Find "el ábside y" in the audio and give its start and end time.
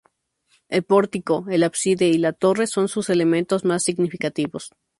1.51-2.17